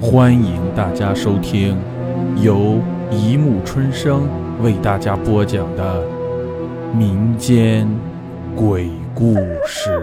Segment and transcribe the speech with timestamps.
[0.00, 1.76] 欢迎大家收听
[2.40, 4.28] 由一木春生
[4.62, 6.06] 为大家播讲的
[6.94, 7.84] 民间
[8.54, 9.34] 鬼故
[9.66, 10.00] 事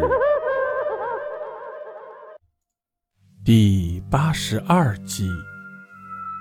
[3.46, 5.30] 第八十二集。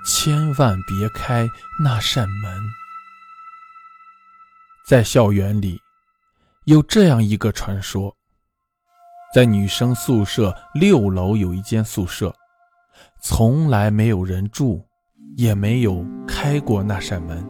[0.05, 1.47] 千万别开
[1.81, 2.61] 那扇门。
[4.85, 5.79] 在校园里，
[6.65, 8.13] 有这样一个传说：
[9.33, 12.35] 在女生宿舍六楼有一间宿舍。
[13.21, 14.85] 从来没有人住，
[15.35, 17.45] 也没有开过那扇门。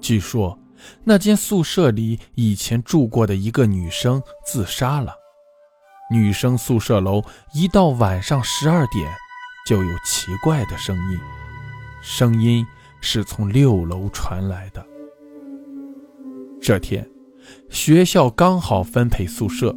[0.00, 0.58] 据说
[1.04, 5.14] 那间宿舍里以前住过的一个女生自杀了。
[6.10, 7.22] 女生宿舍楼
[7.52, 9.12] 一到晚上十二点，
[9.66, 11.18] 就有奇怪的声音，
[12.02, 12.66] 声音
[13.00, 14.84] 是从六楼传来的。
[16.60, 17.08] 这天，
[17.68, 19.76] 学校刚好分配宿舍，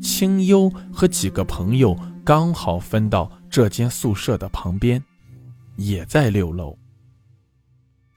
[0.00, 3.30] 清幽和几个朋友刚好分到。
[3.52, 5.04] 这间宿舍的旁边，
[5.76, 6.74] 也在六楼。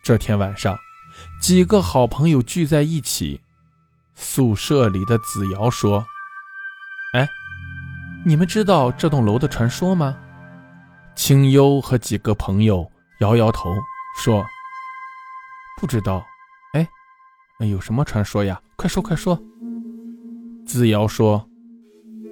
[0.01, 0.77] 这天晚上，
[1.41, 3.41] 几个好朋友聚在一起。
[4.13, 6.05] 宿舍里的子瑶说
[7.15, 7.27] ：“哎，
[8.25, 10.17] 你们知道这栋楼的传说吗？”
[11.17, 13.75] 清幽和几个朋友摇摇头
[14.17, 14.41] 说
[15.81, 16.25] ：“不知道。”
[16.71, 16.87] 哎，
[17.67, 18.61] 有什么传说呀？
[18.77, 19.37] 快说快说！
[20.65, 21.45] 子瑶说：“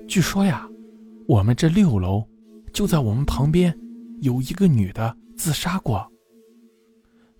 [0.07, 0.65] 据说呀，
[1.27, 2.25] 我们这六楼……”
[2.73, 3.77] 就在我们旁边，
[4.21, 6.05] 有一个女的自杀过。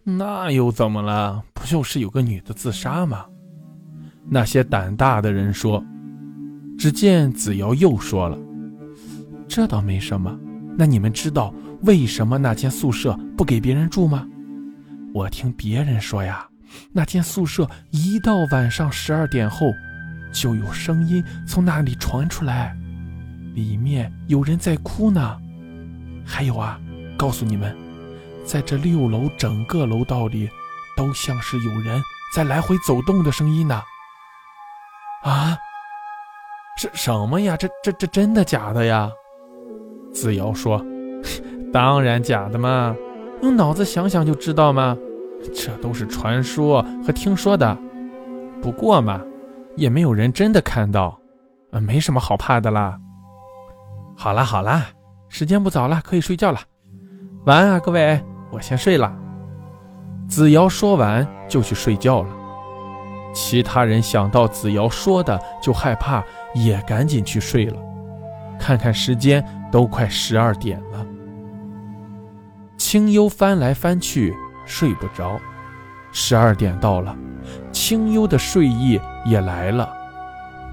[0.04, 1.44] 那又怎么了？
[1.54, 3.26] 不就是有个女的自杀吗？
[4.30, 5.84] 那些胆大的人说。
[6.78, 8.38] 只见子瑶又说了
[9.48, 10.38] ：“这倒没什么。
[10.76, 14.28] 那你们知道为什么那间宿舍不给别人住吗？
[15.14, 16.48] 我听别人说呀，
[16.92, 19.68] 那间宿舍一到晚上十二点后，
[20.34, 22.76] 就有声音从那里传出来。”
[23.54, 25.40] 里面有人在哭呢，
[26.26, 26.80] 还有啊，
[27.16, 27.76] 告诉你们，
[28.44, 30.50] 在这六楼整个楼道里，
[30.98, 32.02] 都像是有人
[32.36, 33.82] 在来回走动的声音呢。
[35.24, 35.56] 啊，
[36.78, 37.56] 是什么呀？
[37.56, 39.10] 这这这真的假的呀？
[40.12, 40.84] 子瑶说
[41.72, 42.96] ：“当然假的嘛，
[43.42, 44.98] 用脑子想想就知道嘛，
[45.56, 47.78] 这都是传说和听说的。
[48.62, 49.22] 不过嘛，
[49.76, 51.20] 也没有人真的看到，
[51.72, 53.00] 呃，没什么好怕的啦。”
[54.24, 54.86] 好啦好啦，
[55.28, 56.62] 时间不早了，可以睡觉了。
[57.44, 59.14] 晚安啊，各位，我先睡了。
[60.30, 62.30] 子瑶说完就去睡觉了。
[63.34, 66.24] 其他人想到子瑶说的就害怕，
[66.56, 67.76] 也赶紧去睡了。
[68.58, 71.06] 看看时间，都快十二点了。
[72.78, 74.34] 清幽翻来翻去
[74.66, 75.38] 睡不着，
[76.14, 77.14] 十二点到了，
[77.74, 79.94] 清幽的睡意也来了。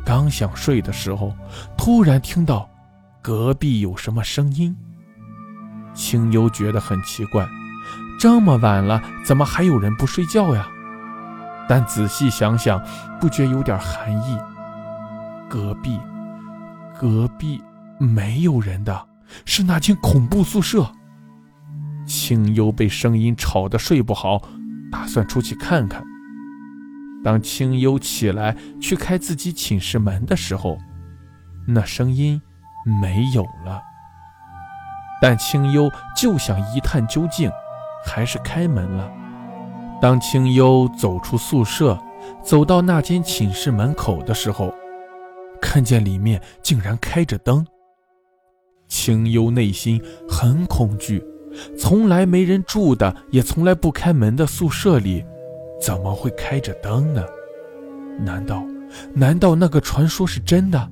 [0.04, 1.34] 刚想睡的时候，
[1.76, 2.69] 突然听到。
[3.22, 4.74] 隔壁有什么声音？
[5.92, 7.46] 清幽觉得很奇怪，
[8.18, 10.66] 这么晚了，怎么还有人不睡觉呀？
[11.68, 12.82] 但仔细想想，
[13.20, 14.38] 不觉有点寒意。
[15.48, 16.00] 隔壁，
[16.98, 17.62] 隔壁
[17.98, 19.06] 没有人的，
[19.44, 20.90] 是那间恐怖宿舍。
[22.06, 24.42] 清幽被声音吵得睡不好，
[24.90, 26.02] 打算出去看看。
[27.22, 30.78] 当清幽起来去开自己寝室门的时候，
[31.66, 32.40] 那声音。
[32.84, 33.82] 没有了，
[35.20, 37.50] 但清幽就想一探究竟，
[38.04, 39.10] 还是开门了。
[40.00, 41.98] 当清幽走出宿舍，
[42.42, 44.72] 走到那间寝室门口的时候，
[45.60, 47.66] 看见里面竟然开着灯。
[48.88, 51.22] 清幽内心很恐惧，
[51.78, 55.24] 从来没人住的，也从来不开门的宿舍里，
[55.80, 57.22] 怎么会开着灯呢？
[58.18, 58.64] 难道，
[59.14, 60.90] 难道那个传说是真的？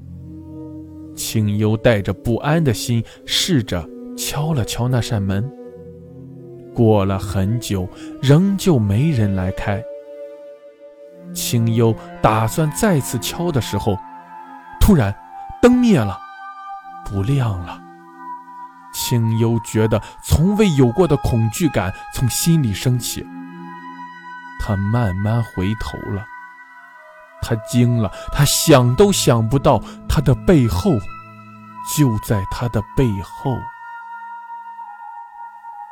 [1.30, 5.46] 清幽带着不安的心，试着敲了敲那扇门。
[6.74, 7.86] 过了很久，
[8.22, 9.84] 仍旧没人来开。
[11.34, 13.98] 清幽打算再次敲的时候，
[14.80, 15.14] 突然
[15.60, 16.18] 灯灭了，
[17.04, 17.78] 不亮了。
[18.94, 23.22] 清幽觉得从未有过的恐惧感从心里升起，
[24.62, 26.24] 他慢慢回头了。
[27.42, 30.92] 他惊了，他想都想不到，他的背后，
[31.96, 33.56] 就在他的背后。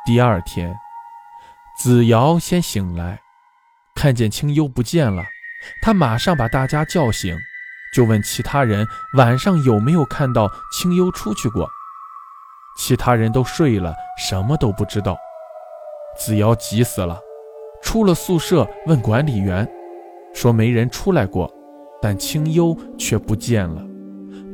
[0.05, 0.77] 第二天，
[1.77, 3.19] 子瑶先醒来，
[3.95, 5.23] 看见清幽不见了，
[5.81, 7.37] 他马上把大家叫醒，
[7.93, 11.69] 就问其他人晚上有没有看到清幽出去过。
[12.77, 15.17] 其他人都睡了，什么都不知道。
[16.17, 17.19] 子瑶急死了，
[17.81, 19.67] 出了宿舍问管理员。
[20.33, 21.51] 说没人出来过，
[21.99, 23.81] 但清幽却不见了，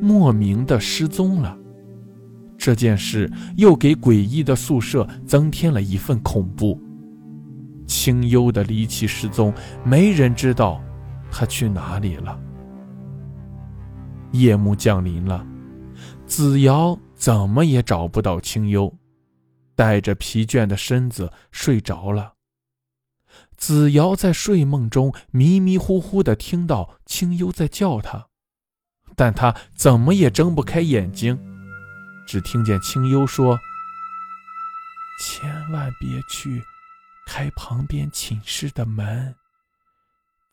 [0.03, 1.57] 莫名的失踪了。
[2.57, 6.77] 这件事又给诡异的宿舍增添了一份恐怖。
[7.88, 9.53] 清幽的离奇失踪，
[9.83, 10.81] 没人知道
[11.31, 12.39] 他去哪里了。
[14.31, 15.45] 夜幕降临了，
[16.25, 18.94] 子瑶怎么也找不到清幽，
[19.75, 22.33] 带着疲倦的身子睡着了。
[23.57, 28.27] 子瑶在睡梦中迷迷糊糊的听到清幽在叫他，
[29.15, 31.39] 但他怎么也睁不开眼睛，
[32.27, 33.60] 只听见清幽说
[35.19, 36.63] ：“千万别去。”
[37.25, 39.33] 开旁边寝室的门，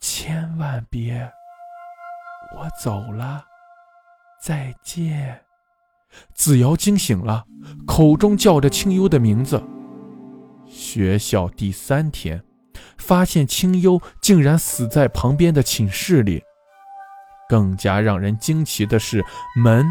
[0.01, 1.29] 千万别！
[2.55, 3.45] 我走了，
[4.41, 5.43] 再见。
[6.33, 7.45] 子瑶惊醒了，
[7.89, 9.61] 口中叫着清幽的名字。
[10.65, 12.45] 学校第三天，
[12.97, 16.45] 发现清幽竟然死在旁边的寝室里。
[17.51, 19.25] 更加让人惊奇的是，
[19.57, 19.85] 门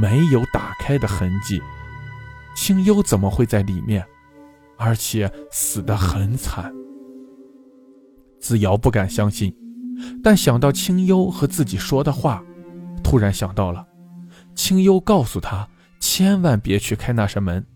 [0.00, 1.62] 没有打开的痕迹，
[2.56, 4.02] 清幽怎么会在里面？
[4.78, 6.72] 而且死得很惨，
[8.40, 9.54] 子瑶不敢相信，
[10.22, 12.42] 但想到清幽和自己说的话，
[13.02, 13.86] 突然想到了，
[14.54, 15.68] 清幽告诉他
[16.00, 17.66] 千万别去开那扇门，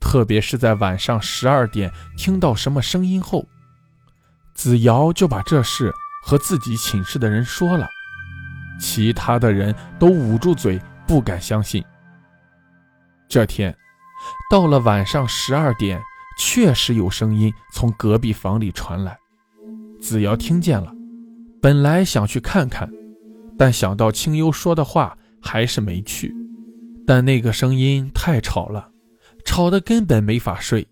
[0.00, 3.44] 特别是在晚上十二点听到什么声音后，
[4.54, 5.92] 子瑶就把这事
[6.24, 7.86] 和自己寝室的人说了，
[8.78, 11.84] 其他的人都捂住嘴不敢相信。
[13.28, 13.74] 这天。
[14.50, 16.02] 到了晚上十二点，
[16.40, 19.16] 确实有声音从隔壁房里传来。
[20.00, 20.92] 子瑶听见了，
[21.62, 22.90] 本来想去看看，
[23.56, 26.34] 但想到清幽说的话，还是没去。
[27.06, 28.90] 但那个声音太吵了，
[29.44, 30.84] 吵得根本没法睡。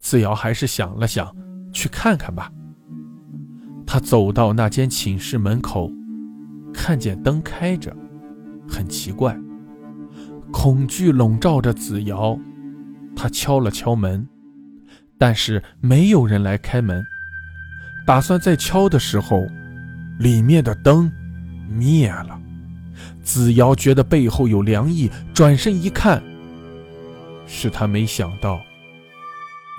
[0.00, 1.32] 子瑶还是想了想，
[1.72, 2.50] 去看看吧。
[3.86, 5.88] 他走到那间寝室门口，
[6.84, 7.96] 看见灯开着，
[8.68, 9.38] 很奇怪。
[10.50, 12.36] 恐惧笼罩着子瑶，
[13.14, 14.26] 他敲了敲门，
[15.16, 17.06] 但是没有人来开门。
[18.04, 19.46] 打算再敲的时候，
[20.18, 21.08] 里面的灯
[21.68, 22.36] 灭了。
[23.22, 26.20] 子瑶觉得背后有凉意，转身一看，
[27.46, 28.60] 是他没想到，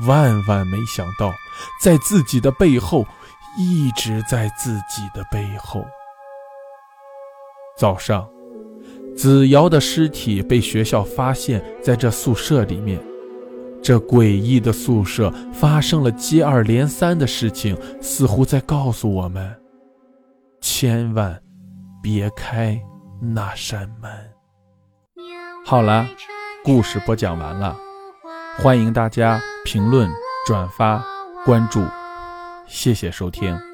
[0.07, 1.33] 万万没想到，
[1.81, 3.05] 在自己的背后，
[3.57, 5.85] 一直在自己的背后。
[7.77, 8.27] 早上。
[9.15, 12.99] 子瑶的尸体被学校发现在这宿舍里面，
[13.81, 19.55] 这诡异的宿舍发生了接二连三的事情，似乎在告诉我们：
[20.61, 21.39] 千万
[22.01, 22.81] 别开
[23.21, 24.11] 那扇门。
[25.63, 26.07] 好了，
[26.63, 27.77] 故事播讲完了，
[28.57, 30.09] 欢迎大家评论、
[30.47, 31.05] 转发、
[31.45, 31.83] 关注，
[32.67, 33.72] 谢谢收听。